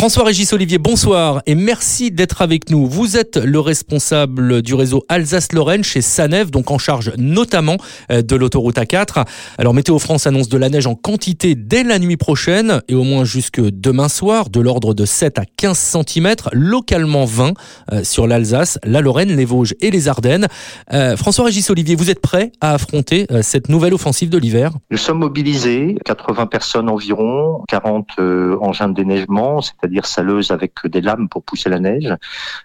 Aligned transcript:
François-Régis 0.00 0.54
Olivier, 0.54 0.78
bonsoir 0.78 1.42
et 1.44 1.54
merci 1.54 2.10
d'être 2.10 2.40
avec 2.40 2.70
nous. 2.70 2.86
Vous 2.86 3.18
êtes 3.18 3.36
le 3.36 3.60
responsable 3.60 4.62
du 4.62 4.72
réseau 4.72 5.04
Alsace-Lorraine 5.10 5.84
chez 5.84 6.00
Sanef, 6.00 6.50
donc 6.50 6.70
en 6.70 6.78
charge 6.78 7.12
notamment 7.18 7.76
euh, 8.10 8.22
de 8.22 8.34
l'autoroute 8.34 8.76
A4. 8.76 9.26
Alors 9.58 9.74
Météo 9.74 9.98
France 9.98 10.26
annonce 10.26 10.48
de 10.48 10.56
la 10.56 10.70
neige 10.70 10.86
en 10.86 10.94
quantité 10.94 11.54
dès 11.54 11.82
la 11.82 11.98
nuit 11.98 12.16
prochaine 12.16 12.80
et 12.88 12.94
au 12.94 13.02
moins 13.02 13.24
jusque 13.24 13.60
demain 13.60 14.08
soir, 14.08 14.48
de 14.48 14.58
l'ordre 14.62 14.94
de 14.94 15.04
7 15.04 15.38
à 15.38 15.44
15 15.44 15.76
cm, 15.76 16.34
localement 16.52 17.26
20 17.26 17.52
euh, 17.92 18.02
sur 18.02 18.26
l'Alsace, 18.26 18.78
la 18.84 19.02
Lorraine, 19.02 19.36
les 19.36 19.44
Vosges 19.44 19.74
et 19.82 19.90
les 19.90 20.08
Ardennes. 20.08 20.46
Euh, 20.94 21.14
François-Régis 21.18 21.68
Olivier, 21.68 21.94
vous 21.94 22.08
êtes 22.08 22.22
prêt 22.22 22.52
à 22.62 22.72
affronter 22.72 23.26
cette 23.42 23.68
nouvelle 23.68 23.92
offensive 23.92 24.30
de 24.30 24.38
l'hiver? 24.38 24.72
Nous 24.90 24.96
sommes 24.96 25.18
mobilisés, 25.18 25.98
80 26.06 26.46
personnes 26.46 26.88
environ, 26.88 27.64
40 27.68 28.06
engins 28.62 28.88
de 28.88 28.94
déneigement, 28.94 29.60
saleuse 30.02 30.50
avec 30.50 30.72
des 30.86 31.00
lames 31.00 31.28
pour 31.28 31.42
pousser 31.42 31.68
la 31.68 31.78
neige. 31.78 32.14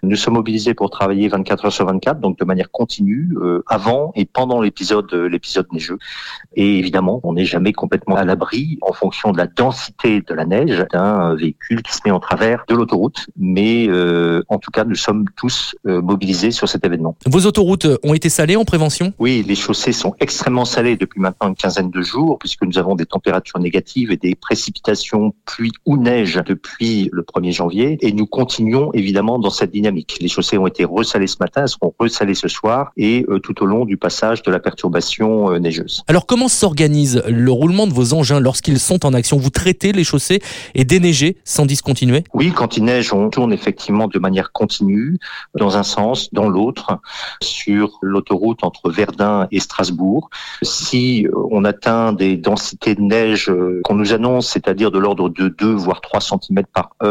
Nous 0.02 0.16
sommes 0.16 0.34
mobilisés 0.34 0.74
pour 0.74 0.90
travailler 0.90 1.28
24 1.28 1.66
heures 1.66 1.72
sur 1.72 1.86
24, 1.86 2.20
donc 2.20 2.38
de 2.38 2.44
manière 2.44 2.70
continue, 2.70 3.30
euh, 3.36 3.62
avant 3.66 4.12
et 4.14 4.24
pendant 4.24 4.60
l'épisode 4.60 5.12
euh, 5.12 5.28
l'épisode 5.28 5.66
neigeux. 5.72 5.98
Et 6.54 6.78
évidemment, 6.78 7.20
on 7.22 7.34
n'est 7.34 7.44
jamais 7.44 7.72
complètement 7.72 8.16
à 8.16 8.24
l'abri 8.24 8.78
en 8.82 8.92
fonction 8.92 9.32
de 9.32 9.38
la 9.38 9.46
densité 9.46 10.22
de 10.22 10.34
la 10.34 10.44
neige 10.44 10.84
d'un 10.92 11.34
véhicule 11.34 11.82
qui 11.82 11.92
se 11.92 12.00
met 12.04 12.10
en 12.10 12.20
travers 12.20 12.64
de 12.68 12.74
l'autoroute. 12.74 13.26
Mais 13.36 13.86
euh, 13.88 14.42
en 14.48 14.58
tout 14.58 14.70
cas, 14.70 14.84
nous 14.84 14.94
sommes 14.94 15.26
tous 15.36 15.76
mobilisés 15.84 16.50
sur 16.50 16.68
cet 16.68 16.84
événement. 16.84 17.16
Vos 17.26 17.46
autoroutes 17.46 17.86
ont 18.02 18.14
été 18.14 18.28
salées 18.28 18.56
en 18.56 18.64
prévention? 18.64 19.12
Oui, 19.18 19.44
les 19.46 19.54
chaussées 19.54 19.92
sont 19.92 20.14
extrêmement 20.20 20.64
salées 20.64 20.96
depuis 20.96 21.20
maintenant 21.20 21.48
une 21.48 21.54
quinzaine 21.54 21.90
de 21.90 22.02
jours, 22.02 22.38
puisque 22.38 22.62
nous 22.62 22.78
avons 22.78 22.94
des 22.94 23.06
températures 23.06 23.58
négatives 23.58 24.10
et 24.10 24.16
des 24.16 24.34
précipitations, 24.34 25.34
pluie 25.44 25.72
ou 25.84 25.96
neige 25.96 26.40
depuis 26.46 27.10
le 27.16 27.22
1er 27.22 27.52
janvier 27.52 27.98
et 28.00 28.12
nous 28.12 28.26
continuons 28.26 28.92
évidemment 28.92 29.38
dans 29.38 29.50
cette 29.50 29.72
dynamique. 29.72 30.18
Les 30.20 30.28
chaussées 30.28 30.58
ont 30.58 30.66
été 30.66 30.84
resalées 30.84 31.26
ce 31.26 31.38
matin, 31.40 31.62
elles 31.62 31.68
seront 31.68 31.94
resalées 31.98 32.34
ce 32.34 32.46
soir 32.46 32.92
et 32.96 33.24
euh, 33.28 33.40
tout 33.40 33.62
au 33.62 33.66
long 33.66 33.84
du 33.84 33.96
passage 33.96 34.42
de 34.42 34.50
la 34.50 34.60
perturbation 34.60 35.50
euh, 35.50 35.58
neigeuse. 35.58 36.02
Alors 36.06 36.26
comment 36.26 36.48
s'organise 36.48 37.22
le 37.26 37.50
roulement 37.50 37.86
de 37.86 37.92
vos 37.92 38.12
engins 38.12 38.38
lorsqu'ils 38.38 38.78
sont 38.78 39.04
en 39.06 39.14
action? 39.14 39.38
Vous 39.38 39.50
traitez 39.50 39.92
les 39.92 40.04
chaussées 40.04 40.40
et 40.74 40.84
déneigez 40.84 41.38
sans 41.44 41.66
discontinuer? 41.66 42.22
Oui, 42.34 42.52
quand 42.54 42.76
il 42.76 42.84
neige, 42.84 43.12
on 43.12 43.30
tourne 43.30 43.52
effectivement 43.52 44.08
de 44.08 44.18
manière 44.18 44.52
continue 44.52 45.18
dans 45.58 45.76
un 45.76 45.82
sens, 45.82 46.28
dans 46.32 46.48
l'autre, 46.48 46.98
sur 47.40 47.98
l'autoroute 48.02 48.62
entre 48.62 48.90
Verdun 48.90 49.48
et 49.50 49.60
Strasbourg. 49.60 50.28
Si 50.62 51.26
euh, 51.26 51.30
on 51.50 51.64
atteint 51.64 52.12
des 52.12 52.36
densités 52.36 52.94
de 52.94 53.00
neige 53.00 53.50
qu'on 53.84 53.94
nous 53.94 54.12
annonce, 54.12 54.50
c'est-à-dire 54.50 54.90
de 54.90 54.98
l'ordre 54.98 55.30
de 55.30 55.48
2 55.48 55.72
voire 55.72 56.00
3 56.00 56.20
cm 56.20 56.64
par 56.72 56.90
heure. 57.02 57.05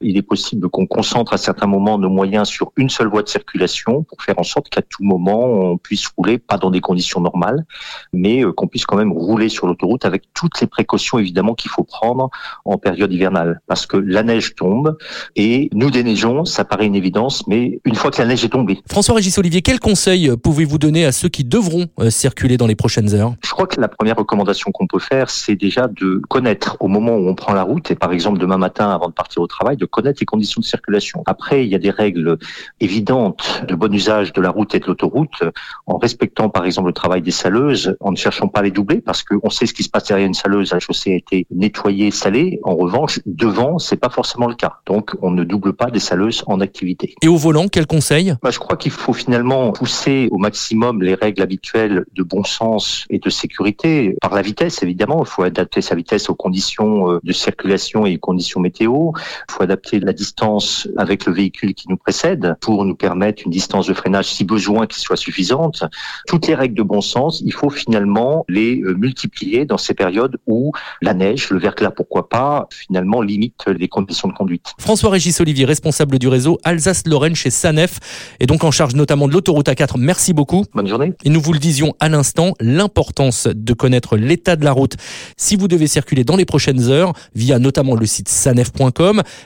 Il 0.00 0.16
est 0.16 0.22
possible 0.22 0.68
qu'on 0.68 0.86
concentre 0.86 1.32
à 1.32 1.36
certains 1.36 1.66
moments 1.66 1.98
nos 1.98 2.08
moyens 2.08 2.48
sur 2.48 2.72
une 2.76 2.88
seule 2.88 3.08
voie 3.08 3.22
de 3.22 3.28
circulation 3.28 4.02
pour 4.02 4.22
faire 4.22 4.38
en 4.38 4.42
sorte 4.42 4.68
qu'à 4.68 4.82
tout 4.82 5.02
moment 5.02 5.44
on 5.44 5.78
puisse 5.78 6.06
rouler, 6.16 6.38
pas 6.38 6.58
dans 6.58 6.70
des 6.70 6.80
conditions 6.80 7.20
normales, 7.20 7.64
mais 8.12 8.44
euh, 8.44 8.52
qu'on 8.52 8.66
puisse 8.66 8.86
quand 8.86 8.96
même 8.96 9.12
rouler 9.12 9.48
sur 9.48 9.66
l'autoroute 9.66 10.04
avec 10.04 10.24
toutes 10.34 10.60
les 10.60 10.66
précautions 10.66 11.18
évidemment 11.18 11.54
qu'il 11.54 11.70
faut 11.70 11.84
prendre 11.84 12.30
en 12.64 12.78
période 12.78 13.12
hivernale, 13.12 13.60
parce 13.66 13.86
que 13.86 13.96
la 13.96 14.22
neige 14.22 14.54
tombe 14.54 14.96
et 15.36 15.68
nous 15.72 15.90
déneigeons, 15.90 16.44
ça 16.44 16.64
paraît 16.64 16.86
une 16.86 16.94
évidence, 16.94 17.46
mais 17.46 17.80
une 17.84 17.94
fois 17.94 18.10
que 18.10 18.20
la 18.20 18.28
neige 18.28 18.44
est 18.44 18.50
tombée. 18.50 18.80
François-Régis 18.88 19.36
Olivier, 19.38 19.62
quels 19.62 19.80
conseils 19.80 20.36
pouvez-vous 20.36 20.78
donner 20.78 21.04
à 21.04 21.12
ceux 21.12 21.28
qui 21.28 21.44
devront 21.44 21.86
euh, 22.00 22.10
circuler 22.10 22.56
dans 22.56 22.66
les 22.66 22.76
prochaines 22.76 23.14
heures? 23.14 23.34
Je 23.42 23.50
crois 23.50 23.66
que 23.66 23.80
la 23.80 23.88
première 23.88 24.16
recommandation 24.16 24.70
qu'on 24.72 24.86
peut 24.86 24.98
faire, 24.98 25.30
c'est 25.30 25.56
déjà 25.56 25.88
de 25.88 26.20
connaître 26.28 26.76
au 26.80 26.88
moment 26.88 27.16
où 27.16 27.28
on 27.28 27.34
prend 27.34 27.52
la 27.52 27.62
route, 27.62 27.90
et 27.90 27.94
par 27.94 28.12
exemple 28.12 28.38
demain 28.38 28.58
matin 28.58 28.90
avant 28.90 29.08
de 29.08 29.12
partir 29.12 29.23
au 29.38 29.46
travail, 29.46 29.76
de 29.76 29.86
connaître 29.86 30.18
les 30.20 30.26
conditions 30.26 30.60
de 30.60 30.66
circulation. 30.66 31.22
Après, 31.26 31.64
il 31.64 31.70
y 31.70 31.74
a 31.74 31.78
des 31.78 31.90
règles 31.90 32.38
évidentes 32.80 33.64
de 33.68 33.74
bon 33.74 33.92
usage 33.92 34.32
de 34.32 34.40
la 34.40 34.50
route 34.50 34.74
et 34.74 34.80
de 34.80 34.86
l'autoroute, 34.86 35.42
en 35.86 35.98
respectant 35.98 36.48
par 36.48 36.64
exemple 36.64 36.88
le 36.88 36.92
travail 36.92 37.22
des 37.22 37.30
saleuses, 37.30 37.96
en 38.00 38.12
ne 38.12 38.16
cherchant 38.16 38.48
pas 38.48 38.60
à 38.60 38.62
les 38.62 38.70
doubler, 38.70 39.00
parce 39.00 39.22
qu'on 39.22 39.50
sait 39.50 39.66
ce 39.66 39.74
qui 39.74 39.82
se 39.82 39.88
passe 39.88 40.04
derrière 40.04 40.26
une 40.26 40.34
saleuse. 40.34 40.72
La 40.72 40.80
chaussée 40.80 41.12
a 41.12 41.16
été 41.16 41.46
nettoyée, 41.50 42.10
salée. 42.10 42.60
En 42.62 42.74
revanche, 42.74 43.20
devant, 43.26 43.78
c'est 43.78 43.96
pas 43.96 44.10
forcément 44.10 44.46
le 44.46 44.54
cas. 44.54 44.74
Donc, 44.86 45.12
on 45.22 45.30
ne 45.30 45.44
double 45.44 45.74
pas 45.74 45.90
des 45.90 46.00
saleuses 46.00 46.42
en 46.46 46.60
activité. 46.60 47.14
Et 47.22 47.28
au 47.28 47.36
volant, 47.36 47.68
quel 47.68 47.86
conseil? 47.86 48.34
Bah, 48.42 48.50
Je 48.50 48.58
crois 48.58 48.76
qu'il 48.76 48.92
faut 48.92 49.12
finalement 49.12 49.72
pousser 49.72 50.28
au 50.30 50.38
maximum 50.38 51.02
les 51.02 51.14
règles 51.14 51.42
habituelles 51.42 52.04
de 52.14 52.22
bon 52.22 52.44
sens 52.44 53.06
et 53.10 53.18
de 53.18 53.30
sécurité 53.30 54.16
par 54.20 54.34
la 54.34 54.42
vitesse, 54.42 54.82
évidemment. 54.82 55.22
Il 55.22 55.28
faut 55.28 55.42
adapter 55.42 55.80
sa 55.80 55.94
vitesse 55.94 56.28
aux 56.28 56.34
conditions 56.34 57.12
euh, 57.12 57.20
de 57.22 57.32
circulation 57.32 58.06
et 58.06 58.16
aux 58.16 58.18
conditions 58.18 58.60
météo. 58.60 59.03
Il 59.48 59.52
faut 59.52 59.62
adapter 59.62 60.00
la 60.00 60.12
distance 60.12 60.88
avec 60.96 61.26
le 61.26 61.32
véhicule 61.32 61.74
qui 61.74 61.88
nous 61.88 61.96
précède 61.96 62.56
pour 62.60 62.84
nous 62.84 62.94
permettre 62.94 63.42
une 63.44 63.50
distance 63.50 63.86
de 63.86 63.94
freinage 63.94 64.26
si 64.26 64.44
besoin 64.44 64.86
qui 64.86 65.00
soit 65.00 65.16
suffisante. 65.16 65.84
Toutes 66.26 66.46
les 66.46 66.54
règles 66.54 66.74
de 66.74 66.82
bon 66.82 67.00
sens, 67.00 67.42
il 67.44 67.52
faut 67.52 67.70
finalement 67.70 68.44
les 68.48 68.80
euh, 68.80 68.94
multiplier 68.94 69.64
dans 69.64 69.78
ces 69.78 69.94
périodes 69.94 70.38
où 70.46 70.72
la 71.02 71.14
neige, 71.14 71.50
le 71.50 71.58
verglas 71.58 71.90
pourquoi 71.90 72.28
pas, 72.28 72.66
finalement 72.70 73.20
limite 73.20 73.64
les 73.66 73.88
conditions 73.88 74.28
de 74.28 74.34
conduite. 74.34 74.66
François-Régis 74.78 75.40
Olivier, 75.40 75.64
responsable 75.64 76.18
du 76.18 76.28
réseau 76.28 76.58
Alsace-Lorraine 76.64 77.34
chez 77.34 77.50
Sanef 77.50 78.36
et 78.40 78.46
donc 78.46 78.64
en 78.64 78.70
charge 78.70 78.94
notamment 78.94 79.28
de 79.28 79.32
l'autoroute 79.32 79.68
A4. 79.68 79.98
Merci 79.98 80.32
beaucoup. 80.32 80.64
Bonne 80.74 80.88
journée. 80.88 81.12
Et 81.24 81.30
nous 81.30 81.40
vous 81.40 81.52
le 81.52 81.58
disions 81.58 81.94
à 82.00 82.08
l'instant, 82.08 82.54
l'importance 82.60 83.48
de 83.52 83.72
connaître 83.72 84.16
l'état 84.16 84.56
de 84.56 84.64
la 84.64 84.72
route 84.72 84.94
si 85.36 85.56
vous 85.56 85.68
devez 85.68 85.86
circuler 85.86 86.24
dans 86.24 86.36
les 86.36 86.44
prochaines 86.44 86.90
heures 86.90 87.12
via 87.34 87.58
notamment 87.58 87.94
le 87.94 88.06
site 88.06 88.28
sanef.com 88.28 88.93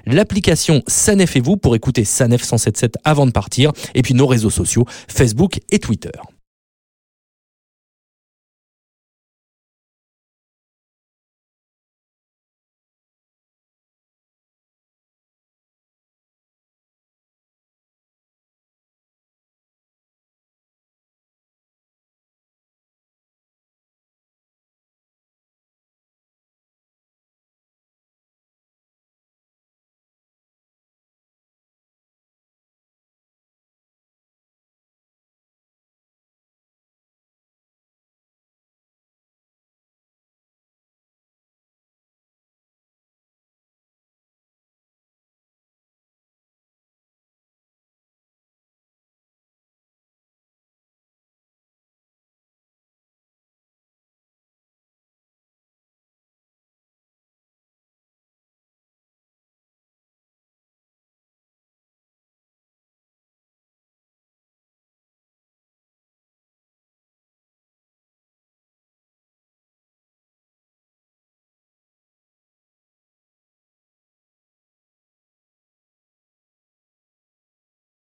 l'application 0.07 0.83
Sanef 0.87 1.37
et 1.37 1.41
vous 1.41 1.57
pour 1.57 1.75
écouter 1.75 2.05
Sanef 2.05 2.43
177 2.43 2.97
avant 3.05 3.27
de 3.27 3.33
partir, 3.33 3.73
et 3.95 4.03
puis 4.03 4.15
nos 4.15 4.27
réseaux 4.27 4.51
sociaux, 4.51 4.85
Facebook 5.09 5.61
et 5.71 5.79
Twitter. 5.79 6.11